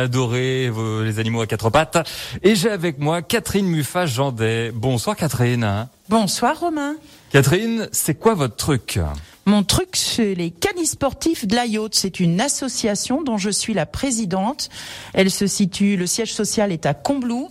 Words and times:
Adoré 0.00 0.70
les 1.04 1.18
animaux 1.18 1.42
à 1.42 1.46
quatre 1.46 1.70
pattes. 1.70 2.08
Et 2.42 2.54
j'ai 2.54 2.70
avec 2.70 2.98
moi 2.98 3.22
Catherine 3.22 3.66
Muffat-Jandet. 3.66 4.72
Bonsoir 4.74 5.16
Catherine. 5.16 5.88
Bonsoir 6.08 6.58
Romain. 6.58 6.96
Catherine, 7.30 7.88
c'est 7.92 8.14
quoi 8.14 8.34
votre 8.34 8.56
truc 8.56 8.98
mon 9.46 9.64
truc, 9.64 9.96
c'est 9.96 10.34
les 10.34 10.50
canis 10.50 10.86
sportifs 10.86 11.46
de 11.46 11.56
la 11.56 11.64
Yacht. 11.64 11.94
C'est 11.94 12.20
une 12.20 12.40
association 12.40 13.22
dont 13.22 13.38
je 13.38 13.50
suis 13.50 13.72
la 13.72 13.86
présidente. 13.86 14.68
Elle 15.14 15.30
se 15.30 15.46
situe, 15.46 15.96
le 15.96 16.06
siège 16.06 16.32
social 16.32 16.70
est 16.70 16.84
à 16.86 16.92
Combloux 16.94 17.48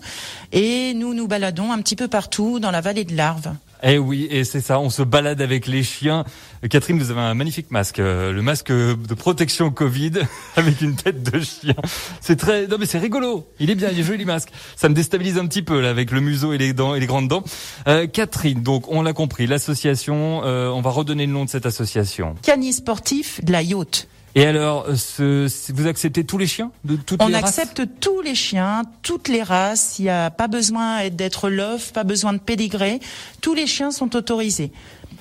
et 0.51 0.93
nous 0.93 1.13
nous 1.13 1.27
baladons 1.27 1.71
un 1.71 1.81
petit 1.81 1.95
peu 1.95 2.07
partout 2.07 2.59
dans 2.59 2.71
la 2.71 2.79
vallée 2.79 3.05
de 3.05 3.17
l'Arve. 3.17 3.53
Eh 3.81 3.97
oui, 3.97 4.27
et 4.29 4.43
c'est 4.43 4.59
ça, 4.59 4.79
on 4.79 4.89
se 4.89 5.01
balade 5.03 5.41
avec 5.41 5.65
les 5.65 5.83
chiens. 5.83 6.25
Catherine, 6.69 6.99
vous 6.99 7.11
avez 7.11 7.21
un 7.21 7.33
magnifique 7.33 7.71
masque, 7.71 7.99
euh, 7.99 8.33
le 8.33 8.41
masque 8.41 8.71
de 8.71 9.13
protection 9.13 9.71
Covid 9.71 10.11
avec 10.57 10.81
une 10.81 10.95
tête 10.95 11.23
de 11.23 11.39
chien. 11.39 11.75
C'est 12.19 12.35
très, 12.35 12.67
non 12.67 12.75
mais 12.77 12.85
c'est 12.85 12.99
rigolo. 12.99 13.47
Il 13.59 13.69
est 13.69 13.75
bien, 13.75 13.89
il 13.89 13.99
est 13.99 14.03
joli 14.03 14.25
masque. 14.25 14.49
Ça 14.75 14.89
me 14.89 14.93
déstabilise 14.93 15.37
un 15.37 15.47
petit 15.47 15.61
peu 15.61 15.79
là 15.79 15.89
avec 15.89 16.11
le 16.11 16.19
museau 16.19 16.51
et 16.51 16.57
les 16.57 16.73
dents 16.73 16.93
et 16.93 16.99
les 16.99 17.07
grandes 17.07 17.29
dents. 17.29 17.43
Euh, 17.87 18.05
Catherine, 18.07 18.61
donc 18.61 18.91
on 18.91 19.01
l'a 19.01 19.13
compris, 19.13 19.47
l'association, 19.47 20.41
euh, 20.43 20.67
on 20.67 20.81
va 20.81 20.89
redonner 20.89 21.25
le 21.25 21.31
nom 21.31 21.45
de 21.45 21.49
cette 21.49 21.65
association. 21.65 22.35
Canis 22.41 22.73
sportif 22.73 23.43
de 23.45 23.53
la 23.53 23.61
Yacht. 23.61 24.09
Et 24.39 24.45
alors, 24.45 24.85
ce, 24.95 25.49
vous 25.73 25.87
acceptez 25.87 26.23
tous 26.23 26.37
les 26.37 26.47
chiens 26.47 26.71
de 26.85 26.95
toutes 26.95 27.21
On 27.21 27.27
les 27.27 27.35
accepte 27.35 27.81
tous 27.99 28.21
les 28.21 28.35
chiens, 28.35 28.83
toutes 29.01 29.27
les 29.27 29.43
races. 29.43 29.99
Il 29.99 30.03
n'y 30.03 30.09
a 30.09 30.31
pas 30.31 30.47
besoin 30.47 31.09
d'être 31.09 31.49
love, 31.49 31.91
pas 31.91 32.05
besoin 32.05 32.31
de 32.31 32.37
pédigré. 32.37 33.01
Tous 33.41 33.53
les 33.53 33.67
chiens 33.67 33.91
sont 33.91 34.15
autorisés. 34.15 34.71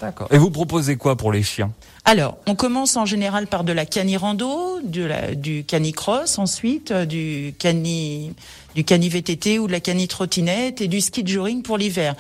D'accord. 0.01 0.29
Et 0.31 0.39
vous 0.39 0.51
proposez 0.51 0.97
quoi 0.97 1.17
pour 1.17 1.33
les 1.33 1.43
chiens? 1.43 1.73
Alors, 2.05 2.39
on 2.47 2.55
commence 2.55 2.97
en 2.97 3.05
général 3.05 3.49
par 3.49 3.65
de 3.65 3.73
la 3.73 3.85
canirando, 3.85 4.81
de 4.83 5.05
la, 5.05 5.35
du 5.35 5.65
canicross, 5.65 6.39
ensuite 6.39 6.91
euh, 6.91 7.05
du 7.05 7.55
cani 7.59 8.33
du 8.75 8.85
cani 8.85 9.09
VTT 9.09 9.59
ou 9.59 9.67
de 9.67 9.73
la 9.73 9.81
cani 9.81 10.07
trottinette 10.07 10.81
et 10.81 10.89
du 10.89 11.01
ski 11.01 11.25
de 11.25 11.63
pour 11.63 11.77
l'hiver. 11.77 12.15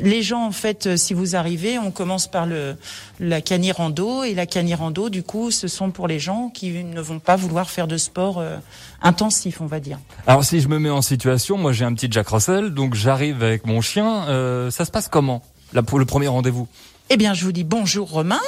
Les 0.00 0.22
gens, 0.22 0.46
en 0.46 0.52
fait, 0.52 0.86
euh, 0.86 0.96
si 0.96 1.12
vous 1.12 1.34
arrivez, 1.34 1.78
on 1.78 1.90
commence 1.90 2.26
par 2.26 2.46
le 2.46 2.76
la 3.20 3.40
canirando 3.40 4.22
et 4.22 4.32
la 4.32 4.46
canirando, 4.46 5.10
du 5.10 5.22
coup, 5.22 5.50
ce 5.50 5.68
sont 5.68 5.90
pour 5.90 6.08
les 6.08 6.18
gens 6.18 6.50
qui 6.54 6.70
ne 6.70 7.00
vont 7.00 7.18
pas 7.18 7.36
vouloir 7.36 7.68
faire 7.68 7.86
de 7.86 7.96
sport 7.96 8.38
euh, 8.38 8.56
intensif, 9.02 9.60
on 9.60 9.66
va 9.66 9.80
dire. 9.80 9.98
Alors, 10.26 10.44
si 10.44 10.60
je 10.60 10.68
me 10.68 10.78
mets 10.78 10.90
en 10.90 11.02
situation, 11.02 11.58
moi 11.58 11.72
j'ai 11.72 11.84
un 11.84 11.92
petit 11.94 12.08
Jack 12.10 12.28
Russell, 12.28 12.70
donc 12.70 12.94
j'arrive 12.94 13.42
avec 13.42 13.66
mon 13.66 13.80
chien. 13.80 14.70
ça 14.70 14.84
se 14.84 14.90
passe 14.90 15.08
comment? 15.08 15.42
Là 15.72 15.82
pour 15.82 15.98
le 15.98 16.04
premier 16.06 16.28
rendez-vous? 16.28 16.68
Eh 17.10 17.18
bien, 17.18 17.34
je 17.34 17.44
vous 17.44 17.52
dis 17.52 17.64
bonjour 17.64 18.08
Romain. 18.08 18.40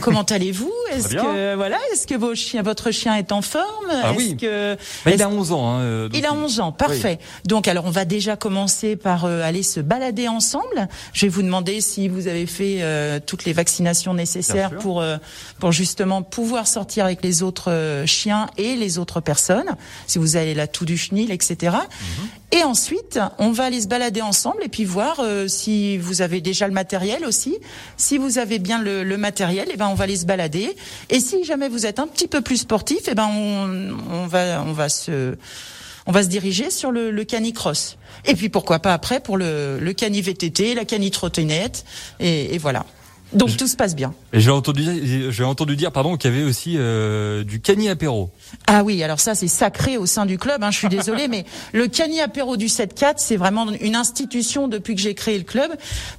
Comment 0.00 0.22
allez-vous 0.30 0.72
Est-ce 0.92 1.08
que 1.08 1.54
voilà, 1.56 1.76
est-ce 1.92 2.06
que 2.06 2.14
vos 2.14 2.36
chiens, 2.36 2.62
votre 2.62 2.92
chien 2.92 3.16
est 3.16 3.32
en 3.32 3.42
forme 3.42 3.64
ah 3.90 4.12
oui. 4.16 4.36
que 4.36 4.76
bah, 5.04 5.10
il 5.12 5.22
a 5.22 5.28
11 5.28 5.52
ans. 5.52 5.68
Hein, 5.68 5.80
euh, 5.80 6.08
il 6.14 6.24
a 6.24 6.32
11 6.32 6.60
ans, 6.60 6.70
parfait. 6.70 7.18
Donc 7.46 7.66
alors 7.66 7.84
on 7.84 7.90
va 7.90 8.04
déjà 8.04 8.36
commencer 8.36 8.94
par 8.94 9.24
euh, 9.24 9.42
aller 9.42 9.64
se 9.64 9.80
balader 9.80 10.28
ensemble. 10.28 10.88
Je 11.12 11.26
vais 11.26 11.28
vous 11.28 11.42
demander 11.42 11.80
si 11.80 12.06
vous 12.06 12.28
avez 12.28 12.46
fait 12.46 12.78
euh, 12.80 13.18
toutes 13.24 13.44
les 13.44 13.52
vaccinations 13.52 14.14
nécessaires 14.14 14.76
pour 14.76 15.04
pour 15.58 15.72
justement 15.72 16.22
pouvoir 16.22 16.68
sortir 16.68 17.04
avec 17.04 17.24
les 17.24 17.42
autres 17.42 18.04
chiens 18.06 18.48
et 18.56 18.76
les 18.76 18.98
autres 18.98 19.20
personnes. 19.20 19.74
Si 20.06 20.18
vous 20.18 20.36
avez 20.36 20.54
la 20.54 20.68
toux 20.68 20.84
du 20.84 20.96
chenil, 20.96 21.32
etc. 21.32 21.76
Et 22.52 22.62
ensuite, 22.62 23.18
on 23.38 23.50
va 23.50 23.64
aller 23.64 23.80
se 23.80 23.88
balader 23.88 24.22
ensemble 24.22 24.62
et 24.62 24.68
puis 24.68 24.84
voir 24.84 25.18
euh, 25.20 25.48
si 25.48 25.98
vous 25.98 26.22
avez 26.22 26.40
déjà 26.40 26.68
le 26.68 26.72
matériel 26.72 27.24
aussi. 27.24 27.58
Si 27.96 28.18
vous 28.18 28.38
avez 28.38 28.58
bien 28.58 28.80
le, 28.80 29.02
le 29.02 29.16
matériel, 29.16 29.68
et 29.68 29.72
eh 29.74 29.76
ben 29.76 29.88
on 29.88 29.94
va 29.94 30.04
aller 30.04 30.16
se 30.16 30.26
balader. 30.26 30.76
Et 31.10 31.18
si 31.18 31.44
jamais 31.44 31.68
vous 31.68 31.86
êtes 31.86 31.98
un 31.98 32.06
petit 32.06 32.28
peu 32.28 32.40
plus 32.40 32.58
sportif, 32.58 33.08
et 33.08 33.12
eh 33.12 33.14
ben 33.14 33.28
on, 33.28 33.96
on 34.12 34.26
va 34.26 34.62
on 34.62 34.72
va 34.72 34.88
se 34.88 35.36
on 36.06 36.12
va 36.12 36.22
se 36.22 36.28
diriger 36.28 36.70
sur 36.70 36.92
le, 36.92 37.10
le 37.10 37.24
canicross. 37.24 37.98
Et 38.24 38.34
puis 38.34 38.48
pourquoi 38.48 38.78
pas 38.78 38.94
après 38.94 39.18
pour 39.18 39.36
le, 39.36 39.78
le 39.80 39.92
cani 39.92 40.22
VTT, 40.22 40.74
la 40.74 40.84
cani 40.84 41.10
trottinette, 41.10 41.84
et, 42.20 42.54
et 42.54 42.58
voilà. 42.58 42.86
Donc 43.32 43.56
tout 43.56 43.66
se 43.66 43.76
passe 43.76 43.96
bien. 43.96 44.14
J'ai 44.32 44.52
entendu, 44.52 44.84
j'ai 45.30 45.44
entendu 45.44 45.74
dire, 45.74 45.90
pardon, 45.90 46.16
qu'il 46.16 46.30
y 46.30 46.34
avait 46.34 46.44
aussi 46.44 46.74
euh, 46.76 47.42
du 47.42 47.60
cani 47.60 47.88
apéro. 47.88 48.30
Ah 48.68 48.84
oui, 48.84 49.02
alors 49.02 49.18
ça 49.18 49.34
c'est 49.34 49.48
sacré 49.48 49.96
au 49.96 50.06
sein 50.06 50.26
du 50.26 50.38
club. 50.38 50.62
Hein, 50.62 50.70
je 50.70 50.78
suis 50.78 50.88
désolée, 50.88 51.26
mais 51.30 51.44
le 51.72 51.88
cani 51.88 52.20
apéro 52.20 52.56
du 52.56 52.66
7-4, 52.66 53.14
c'est 53.16 53.36
vraiment 53.36 53.66
une 53.80 53.96
institution 53.96 54.68
depuis 54.68 54.94
que 54.94 55.00
j'ai 55.00 55.14
créé 55.14 55.38
le 55.38 55.44
club, 55.44 55.72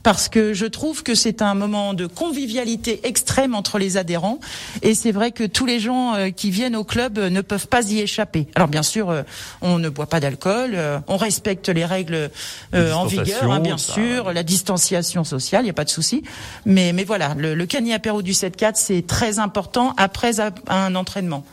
parce 0.04 0.28
que 0.28 0.54
je 0.54 0.66
trouve 0.66 1.02
que 1.02 1.16
c'est 1.16 1.42
un 1.42 1.54
moment 1.54 1.94
de 1.94 2.08
convivialité 2.08 3.08
extrême 3.08 3.56
entre 3.56 3.80
les 3.80 3.96
adhérents, 3.96 4.40
et 4.81 4.94
c'est 4.94 5.14
vrai 5.14 5.31
que 5.31 5.46
tous 5.46 5.66
les 5.66 5.80
gens 5.80 6.14
euh, 6.16 6.30
qui 6.30 6.52
viennent 6.52 6.76
au 6.76 6.84
club 6.84 7.18
euh, 7.18 7.30
ne 7.30 7.42
peuvent 7.42 7.68
pas 7.68 7.90
y 7.90 8.00
échapper. 8.00 8.48
Alors 8.56 8.68
bien 8.68 8.84
sûr, 8.84 9.24
on 9.62 9.80
ne 9.80 9.88
boit 9.88 10.08
pas 10.08 10.20
d'alcool, 10.20 10.78
on 11.08 11.18
respecte 11.18 11.70
les 11.70 11.86
règles 11.86 12.30
en 12.74 13.06
vigueur, 13.06 13.50
hein, 13.50 13.60
bien 13.62 13.78
sûr, 13.78 14.34
la 14.34 14.44
distanciation 14.44 15.24
sociale, 15.24 15.62
il 15.62 15.66
n'y 15.66 15.70
a 15.70 15.74
pas 15.74 15.86
de 15.86 15.90
souci, 15.90 16.24
mais 16.66 16.92
mais 16.97 17.03
voilà, 17.03 17.35
le, 17.38 17.53
le 17.53 17.66
cani 17.68 17.94
apéro 17.94 18.24
du 18.24 18.31
7-4, 18.31 18.72
c'est 18.74 19.06
très 19.06 19.38
important 19.38 19.94
après 19.97 20.40
un 20.68 20.96
entraînement. 20.96 21.46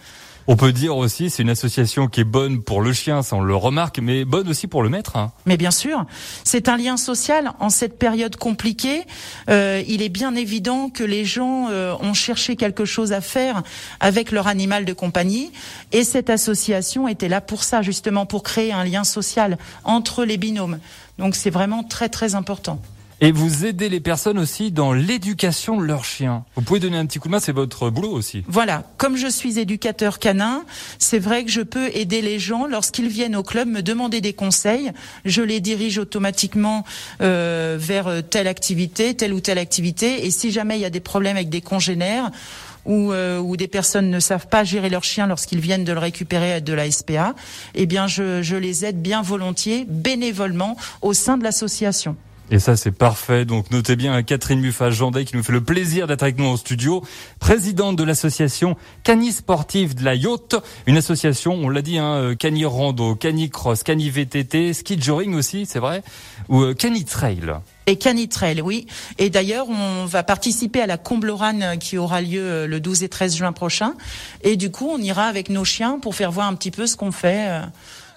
On 0.47 0.57
peut 0.57 0.73
dire 0.73 0.97
aussi, 0.97 1.29
c'est 1.29 1.43
une 1.43 1.51
association 1.51 2.07
qui 2.07 2.21
est 2.21 2.25
bonne 2.25 2.63
pour 2.63 2.81
le 2.81 2.95
chien, 2.95 3.23
ça 3.23 3.37
on 3.37 3.43
le 3.43 3.55
remarque, 3.55 3.99
mais 3.99 4.25
bonne 4.25 4.49
aussi 4.49 4.67
pour 4.67 4.83
le 4.83 4.89
maître. 4.89 5.17
Hein. 5.17 5.33
Mais 5.45 5.59
bien 5.59 5.71
sûr, 5.71 6.07
c'est 6.45 6.71
un 6.71 6.79
lien 6.79 6.97
social. 6.97 7.53
En 7.61 7.69
cette 7.69 7.99
période 7.99 8.37
compliquée, 8.37 9.03
euh, 9.51 9.83
il 9.87 10.01
est 10.01 10.09
bien 10.09 10.35
évident 10.35 10.89
que 10.89 11.05
les 11.05 11.27
gens 11.27 11.69
euh, 11.71 11.95
ont 12.01 12.15
cherché 12.15 12.57
quelque 12.57 12.87
chose 12.87 13.13
à 13.13 13.21
faire 13.21 13.63
avec 14.01 14.33
leur 14.33 14.47
animal 14.47 14.87
de 14.87 14.95
compagnie, 14.95 15.53
et 15.93 16.05
cette 16.05 16.31
association 16.31 17.07
était 17.07 17.29
là 17.29 17.43
pour 17.43 17.65
ça, 17.65 17.83
justement 17.83 18.25
pour 18.25 18.43
créer 18.43 18.73
un 18.73 18.85
lien 18.85 19.05
social 19.05 19.59
entre 19.85 20.25
les 20.25 20.39
binômes. 20.39 20.79
Donc 21.19 21.35
c'est 21.35 21.51
vraiment 21.51 21.85
très 21.85 22.09
très 22.09 22.35
important. 22.35 22.81
Et 23.21 23.33
vous 23.33 23.65
aidez 23.65 23.89
les 23.89 24.01
personnes 24.01 24.39
aussi 24.39 24.71
dans 24.71 24.93
l'éducation 24.93 25.81
de 25.81 25.85
leurs 25.85 26.05
chiens. 26.05 26.45
Vous 26.57 26.63
pouvez 26.63 26.81
donner 26.81 26.97
un 26.97 27.07
petit 27.07 27.19
coup 27.19 27.29
de 27.29 27.33
main, 27.33 27.41
c'est 27.41 27.53
votre 27.53 27.89
boulot 27.91 28.11
aussi. 28.11 28.43
Voilà, 28.49 28.83
comme 28.99 29.17
je 29.17 29.29
suis 29.29 29.59
éducateur 29.59 30.19
canin, 30.19 30.65
c'est 30.99 31.19
vrai 31.19 31.45
que 31.45 31.51
je 31.51 31.61
peux 31.61 31.91
aider 31.95 32.23
les 32.23 32.39
gens 32.39 32.67
lorsqu'ils 32.67 33.09
viennent 33.09 33.37
au 33.37 33.43
club 33.43 33.69
me 33.69 33.83
demander 33.83 34.21
des 34.21 34.33
conseils. 34.33 34.91
Je 35.25 35.43
les 35.43 35.61
dirige 35.61 35.99
automatiquement 35.99 36.85
euh, 37.23 37.77
vers 37.79 38.11
telle 38.29 38.49
activité, 38.49 39.15
telle 39.15 39.33
ou 39.33 39.41
telle 39.41 39.59
activité. 39.59 40.27
Et 40.27 40.31
si 40.31 40.51
jamais 40.51 40.77
il 40.77 40.83
y 40.83 40.87
a 40.87 40.91
des 40.91 41.01
problèmes 41.01 41.37
avec 41.37 41.49
des 41.49 41.61
congénères, 41.61 42.31
ou, 42.85 43.13
euh, 43.13 43.57
des 43.57 43.69
personnes 43.69 44.11
ne 44.11 44.21
savent 44.21 44.49
pas 44.49 44.65
gérer 44.65 44.91
leur 44.91 45.05
chien 45.05 45.27
lorsqu'ils 45.27 45.61
viennent 45.61 45.85
de 45.85 45.93
le 45.93 45.99
récupérer 45.99 46.61
de 46.61 46.73
la 46.73 46.91
SPA, 46.91 47.35
eh 47.75 47.87
bien 47.87 48.07
je 48.07 48.57
les 48.57 48.85
aide 48.85 49.01
bien 49.01 49.23
volontiers, 49.23 49.87
bénévolement, 49.89 50.77
au 51.01 51.15
sein 51.15 51.39
de 51.39 51.45
l'association. 51.45 52.17
Et 52.51 52.59
ça, 52.59 52.77
c'est 52.77 52.91
parfait. 52.91 53.47
Donc, 53.47 53.71
notez 53.71 53.97
bien 53.97 54.23
Catherine 54.23 54.61
Muffat-Jandet 54.61 55.25
qui 55.25 55.37
nous 55.37 55.43
fait 55.43 55.53
le 55.53 55.63
plaisir 55.63 56.07
d'être 56.07 56.23
avec 56.23 56.39
nous 56.39 56.45
en 56.45 56.57
studio, 56.57 57.03
présidente 57.41 57.97
de 57.97 58.05
l'association 58.05 58.77
Cani 59.03 59.33
Sportif 59.33 59.95
de 59.95 60.05
la 60.05 60.15
Yacht, 60.15 60.57
une 60.87 60.99
association, 60.99 61.55
on 61.55 61.71
l'a 61.71 61.81
dit, 61.81 61.97
hein, 61.99 62.15
euh, 62.17 62.35
Cani 62.35 62.67
Rando, 62.67 63.15
Cani 63.15 63.49
Cross, 63.49 63.83
Cani 63.83 64.11
VTT, 64.11 64.75
Ski 64.75 65.01
Joring 65.01 65.35
aussi, 65.35 65.65
c'est 65.65 65.79
vrai, 65.79 66.03
ou 66.51 66.61
euh, 66.61 66.75
Cani 66.75 67.05
Trail. 67.07 67.55
Et 67.87 67.97
Cani 67.97 68.29
Trail, 68.29 68.61
oui. 68.61 68.87
Et 69.19 69.31
d'ailleurs, 69.31 69.69
on 69.71 70.05
va 70.05 70.23
participer 70.23 70.83
à 70.83 70.87
la 70.87 70.99
Comblorane 70.99 71.63
euh, 71.63 71.77
qui 71.77 71.97
aura 71.97 72.21
lieu 72.21 72.67
le 72.67 72.79
12 72.79 73.05
et 73.05 73.09
13 73.09 73.37
juin 73.37 73.53
prochain. 73.53 73.95
Et 74.43 74.57
du 74.57 74.71
coup, 74.71 74.91
on 74.91 74.99
ira 74.99 75.25
avec 75.25 75.49
nos 75.49 75.65
chiens 75.65 75.99
pour 75.99 76.15
faire 76.15 76.31
voir 76.31 76.47
un 76.47 76.55
petit 76.55 76.71
peu 76.71 76.87
ce 76.87 76.97
qu'on 76.97 77.13
fait 77.13 77.63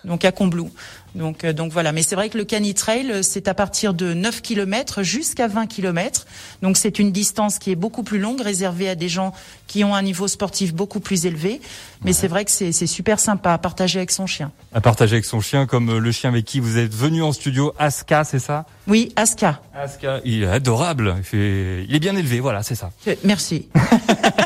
donc 0.07 0.25
à 0.25 0.31
Combloux. 0.31 0.71
Donc, 1.15 1.43
euh, 1.43 1.53
donc 1.53 1.71
voilà. 1.71 1.91
Mais 1.91 2.03
c'est 2.03 2.15
vrai 2.15 2.29
que 2.29 2.37
le 2.37 2.45
Canitrail, 2.45 3.11
euh, 3.11 3.21
c'est 3.21 3.47
à 3.47 3.53
partir 3.53 3.93
de 3.93 4.13
9 4.13 4.41
km 4.41 5.03
jusqu'à 5.03 5.47
20 5.47 5.67
km. 5.67 6.25
Donc 6.61 6.77
c'est 6.77 6.99
une 6.99 7.11
distance 7.11 7.59
qui 7.59 7.71
est 7.71 7.75
beaucoup 7.75 8.03
plus 8.03 8.19
longue, 8.19 8.41
réservée 8.41 8.89
à 8.89 8.95
des 8.95 9.09
gens 9.09 9.33
qui 9.67 9.83
ont 9.83 9.93
un 9.93 10.01
niveau 10.01 10.27
sportif 10.27 10.73
beaucoup 10.73 10.99
plus 10.99 11.25
élevé. 11.25 11.61
Mais 12.03 12.13
c'est 12.13 12.27
vrai 12.27 12.45
que 12.45 12.51
c'est 12.51 12.71
super 12.71 13.19
sympa 13.19 13.53
à 13.53 13.57
partager 13.57 13.99
avec 13.99 14.11
son 14.11 14.27
chien. 14.27 14.51
À 14.73 14.81
partager 14.81 15.15
avec 15.15 15.25
son 15.25 15.41
chien, 15.41 15.65
comme 15.65 15.89
euh, 15.89 15.99
le 15.99 16.11
chien 16.11 16.29
avec 16.29 16.45
qui 16.45 16.59
vous 16.59 16.77
êtes 16.77 16.93
venu 16.93 17.23
en 17.23 17.31
studio, 17.31 17.73
Aska, 17.79 18.23
c'est 18.23 18.39
ça? 18.39 18.65
Oui, 18.87 19.11
Aska. 19.15 19.61
Aska, 19.73 20.21
il 20.23 20.43
est 20.43 20.47
adorable. 20.47 21.15
Il, 21.33 21.93
est 21.93 21.99
bien 21.99 22.15
élevé, 22.15 22.39
voilà, 22.39 22.63
c'est 22.63 22.75
ça. 22.75 22.91
Merci. 23.23 23.67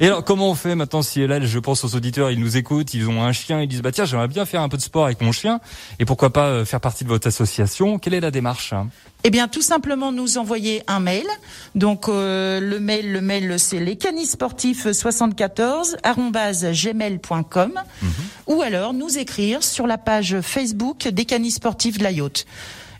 Et 0.00 0.06
alors, 0.06 0.24
comment 0.24 0.50
on 0.50 0.54
fait 0.54 0.74
maintenant 0.74 1.02
si 1.02 1.26
là, 1.26 1.40
je 1.40 1.58
pense 1.58 1.84
aux 1.84 1.94
auditeurs, 1.94 2.30
ils 2.30 2.40
nous 2.40 2.56
écoutent, 2.56 2.94
ils 2.94 3.08
ont 3.08 3.22
un 3.22 3.32
chien, 3.32 3.60
ils 3.60 3.68
disent 3.68 3.82
bah 3.82 3.92
tiens, 3.92 4.04
j'aimerais 4.04 4.28
bien 4.28 4.44
faire 4.44 4.62
un 4.62 4.68
peu 4.68 4.76
de 4.76 4.82
sport 4.82 5.04
avec 5.04 5.20
mon 5.20 5.32
chien, 5.32 5.60
et 5.98 6.04
pourquoi 6.04 6.30
pas 6.30 6.46
euh, 6.46 6.64
faire 6.64 6.80
partie 6.80 7.04
de 7.04 7.08
votre 7.08 7.26
association 7.26 7.98
Quelle 7.98 8.14
est 8.14 8.20
la 8.20 8.30
démarche 8.30 8.72
hein? 8.72 8.88
Eh 9.22 9.30
bien, 9.30 9.48
tout 9.48 9.62
simplement 9.62 10.12
nous 10.12 10.38
envoyer 10.38 10.82
un 10.86 11.00
mail. 11.00 11.26
Donc 11.74 12.08
euh, 12.08 12.58
le 12.58 12.80
mail, 12.80 13.12
le 13.12 13.20
mail, 13.20 13.58
c'est 13.58 13.78
lescanisportifs 13.78 14.90
74 14.90 15.98
gmail.com 16.02 17.72
mhm. 18.02 18.10
ou 18.46 18.62
alors 18.62 18.94
nous 18.94 19.18
écrire 19.18 19.62
sur 19.62 19.86
la 19.86 19.98
page 19.98 20.40
Facebook 20.40 21.08
des 21.08 21.26
canis 21.26 21.50
sportifs 21.50 21.98
de 21.98 22.04
la 22.04 22.12
Yacht 22.12 22.46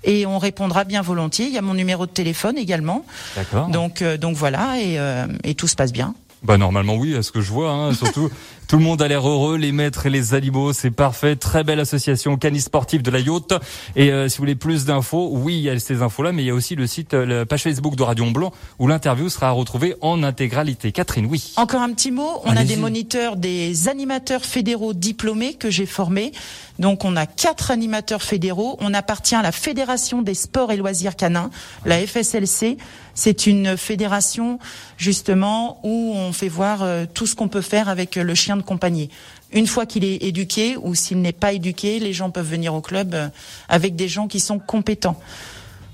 et 0.04 0.26
on 0.26 0.38
répondra 0.38 0.84
bien 0.84 1.02
volontiers. 1.02 1.46
Il 1.46 1.52
y 1.52 1.58
a 1.58 1.62
mon 1.62 1.74
numéro 1.74 2.06
de 2.06 2.10
téléphone 2.10 2.58
également. 2.58 3.04
D'accord. 3.36 3.68
Donc, 3.68 4.02
euh, 4.02 4.16
donc 4.16 4.36
voilà, 4.36 4.78
et, 4.80 4.98
et 5.44 5.54
tout 5.54 5.68
se 5.68 5.76
passe 5.76 5.92
bien. 5.92 6.14
Bah 6.42 6.56
normalement 6.56 6.96
oui, 6.96 7.14
à 7.16 7.22
ce 7.22 7.32
que 7.32 7.42
je 7.42 7.50
vois, 7.50 7.70
hein, 7.70 7.94
surtout 7.94 8.30
tout 8.70 8.76
le 8.76 8.84
monde 8.84 9.02
a 9.02 9.08
l'air 9.08 9.28
heureux, 9.28 9.56
les 9.56 9.72
maîtres 9.72 10.06
et 10.06 10.10
les 10.10 10.32
animaux, 10.32 10.72
c'est 10.72 10.92
parfait, 10.92 11.34
très 11.34 11.64
belle 11.64 11.80
association 11.80 12.36
Canis 12.36 12.60
Sportif 12.60 13.02
de 13.02 13.10
la 13.10 13.18
Yacht. 13.18 13.52
Et 13.96 14.12
euh, 14.12 14.28
si 14.28 14.38
vous 14.38 14.42
voulez 14.42 14.54
plus 14.54 14.84
d'infos, 14.84 15.28
oui, 15.32 15.56
il 15.56 15.62
y 15.62 15.70
a 15.70 15.76
ces 15.80 16.02
infos-là, 16.02 16.30
mais 16.30 16.44
il 16.44 16.46
y 16.46 16.50
a 16.50 16.54
aussi 16.54 16.76
le 16.76 16.86
site, 16.86 17.14
euh, 17.14 17.26
la 17.26 17.46
page 17.46 17.64
Facebook 17.64 17.96
de 17.96 18.04
Radio 18.04 18.24
Blanc 18.30 18.52
où 18.78 18.86
l'interview 18.86 19.28
sera 19.28 19.50
retrouvée 19.50 19.96
en 20.02 20.22
intégralité. 20.22 20.92
Catherine, 20.92 21.26
oui. 21.26 21.52
Encore 21.56 21.82
un 21.82 21.92
petit 21.92 22.12
mot, 22.12 22.42
on 22.44 22.56
a 22.56 22.62
des 22.62 22.76
moniteurs, 22.76 23.34
des 23.34 23.88
animateurs 23.88 24.44
fédéraux 24.44 24.94
diplômés 24.94 25.54
que 25.54 25.68
j'ai 25.68 25.86
formés. 25.86 26.30
Donc 26.78 27.04
on 27.04 27.16
a 27.16 27.26
quatre 27.26 27.72
animateurs 27.72 28.22
fédéraux, 28.22 28.78
on 28.80 28.94
appartient 28.94 29.34
à 29.34 29.42
la 29.42 29.52
Fédération 29.52 30.22
des 30.22 30.34
sports 30.34 30.70
et 30.70 30.76
loisirs 30.76 31.16
canins, 31.16 31.50
la 31.84 31.98
FSLC. 31.98 32.78
C'est 33.14 33.46
une 33.46 33.76
fédération 33.76 34.58
justement 34.96 35.80
où 35.82 36.14
on 36.14 36.32
fait 36.32 36.48
voir 36.48 36.82
euh, 36.82 37.04
tout 37.12 37.26
ce 37.26 37.34
qu'on 37.34 37.48
peut 37.48 37.60
faire 37.60 37.88
avec 37.90 38.14
le 38.14 38.34
chien 38.34 38.56
de 38.60 38.64
compagnie. 38.64 39.10
Une 39.52 39.66
fois 39.66 39.86
qu'il 39.86 40.04
est 40.04 40.22
éduqué 40.22 40.76
ou 40.76 40.94
s'il 40.94 41.20
n'est 41.20 41.32
pas 41.32 41.52
éduqué, 41.52 41.98
les 41.98 42.12
gens 42.12 42.30
peuvent 42.30 42.48
venir 42.48 42.74
au 42.74 42.80
club 42.80 43.14
euh, 43.14 43.28
avec 43.68 43.96
des 43.96 44.08
gens 44.08 44.28
qui 44.28 44.40
sont 44.40 44.58
compétents. 44.58 45.18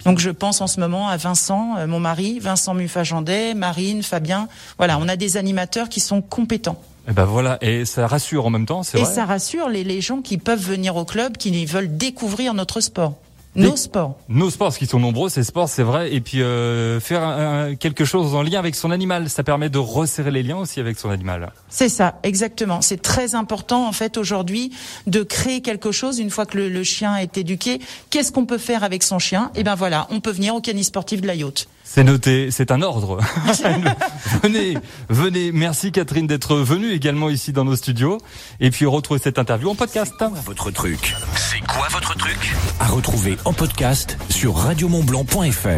Donc 0.05 0.21
je 0.21 0.31
pense 0.31 0.61
en 0.61 0.67
ce 0.67 0.79
moment 0.79 1.09
à 1.09 1.17
Vincent, 1.17 1.77
euh, 1.79 1.87
mon 1.87 1.99
mari, 1.99 2.39
Vincent 2.39 2.75
Muffagendet, 2.75 3.55
Marine, 3.55 4.03
Fabien. 4.03 4.49
Voilà, 4.79 4.99
on 4.99 5.09
a 5.09 5.17
des 5.17 5.37
animateurs 5.37 5.89
qui 5.89 6.01
sont 6.01 6.23
compétents. 6.23 6.81
Et 7.07 7.11
eh 7.11 7.13
ben 7.13 7.25
voilà, 7.25 7.59
et 7.61 7.85
ça 7.85 8.07
rassure 8.09 8.47
en 8.47 8.51
même 8.51 8.67
temps, 8.67 8.83
c'est 8.83 8.99
vrai. 8.99 9.09
Et 9.09 9.15
ça 9.15 9.25
rassure 9.25 9.69
les, 9.69 9.85
les 9.85 10.01
gens 10.01 10.23
qui 10.23 10.39
peuvent 10.39 10.61
venir 10.61 10.97
au 10.97 11.05
club, 11.05 11.37
qui 11.37 11.65
veulent 11.65 11.97
découvrir 11.97 12.53
notre 12.53 12.81
sport. 12.81 13.15
Nos 13.57 13.77
sports. 13.77 14.17
Nos 14.29 14.51
sports, 14.51 14.69
parce 14.69 14.79
qu'ils 14.79 14.89
sont 14.89 15.01
nombreux, 15.01 15.29
ces 15.29 15.45
sports, 15.45 15.69
c'est 15.69 15.83
vrai. 15.83 16.13
Et 16.13 16.21
puis 16.21 16.43
euh, 16.43 17.01
faire 17.01 17.77
quelque 17.79 18.05
chose 18.05 18.35
en 18.35 18.43
lien 18.43 18.59
avec 18.59 18.75
son 18.75 18.91
animal, 18.91 19.29
ça 19.31 19.43
permet 19.43 19.69
de 19.69 19.79
resserrer 19.79 20.31
les 20.31 20.43
liens 20.43 20.59
aussi 20.59 20.81
avec 20.81 20.99
son 20.99 21.11
animal. 21.11 21.53
C'est 21.69 21.89
ça, 21.89 22.19
exactement. 22.23 22.81
C'est 22.83 23.03
très 23.03 23.35
important 23.35 23.87
en 23.87 23.93
fait 23.93 24.17
aujourd'hui 24.17 24.73
de 25.07 25.23
créer 25.23 25.61
quelque 25.61 25.93
chose 25.93 26.19
une 26.19 26.31
fois 26.31 26.47
que 26.47 26.59
le, 26.59 26.85
chien 26.85 27.17
est 27.17 27.39
éduqué. 27.39 27.81
Qu'est-ce 28.11 28.33
qu'on 28.33 28.47
peut 28.47 28.59
faire 28.59 28.85
avec 28.85 29.03
son 29.03 29.19
chien? 29.19 29.51
Et 29.55 29.61
eh 29.61 29.65
ben 29.65 29.75
voilà, 29.75 30.07
on 30.11 30.21
peut 30.21 30.31
venir 30.31 30.55
au 30.55 30.61
canis 30.61 30.85
sportif 30.85 31.21
de 31.21 31.27
la 31.27 31.35
yacht. 31.35 31.69
C'est 31.89 32.03
noté, 32.05 32.51
c'est 32.51 32.73
un 32.73 32.83
ordre. 32.83 33.21
venez, 34.43 34.77
venez. 35.09 35.53
Merci 35.53 35.93
Catherine 35.93 36.27
d'être 36.27 36.57
venue 36.57 36.91
également 36.91 37.31
ici 37.31 37.53
dans 37.53 37.65
nos 37.65 37.77
studios. 37.77 38.19
Et 38.61 38.71
puis 38.71 38.87
retrouvez 38.87 39.21
cette 39.21 39.39
interview 39.39 39.71
en 39.71 39.77
podcast. 39.77 40.13
Votre 40.45 40.71
truc? 40.73 41.15
C'est 41.37 41.65
quoi 41.67 41.87
votre 41.93 42.15
truc? 42.19 42.55
À 42.81 42.89
retrouver 42.89 43.37
en 43.45 43.53
podcast 43.53 44.19
sur 44.29 44.57
radiomontblanc.fr. 44.57 45.69